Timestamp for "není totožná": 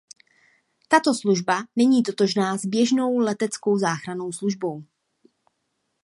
1.75-2.57